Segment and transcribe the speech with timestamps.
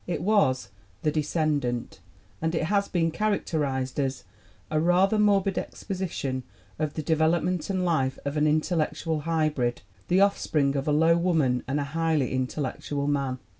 [0.07, 0.69] It was
[1.03, 1.99] The Descendant,
[2.41, 4.23] and it has been characterized as
[4.71, 6.41] "a rather morbid exposition
[6.79, 11.15] of the development and life of an intellectual hybrid, the off spring of a low
[11.17, 13.37] woman and a highly intellectual man."